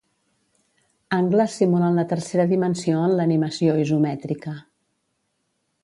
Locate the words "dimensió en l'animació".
2.55-3.79